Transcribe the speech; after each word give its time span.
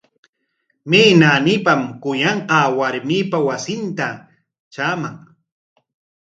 ¿May 0.89 1.09
naanipam 1.19 1.81
kuyanqaa 2.01 2.67
warmipa 2.77 3.37
wasinman 3.47 4.15
traaman? 4.73 5.15